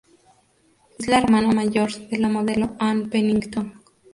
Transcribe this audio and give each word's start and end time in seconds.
Es 0.97 1.07
la 1.07 1.19
hermana 1.19 1.51
mayor 1.51 1.93
de 1.93 2.17
la 2.17 2.27
modelo 2.27 2.75
Ann 2.79 3.11
Pennington. 3.11 3.83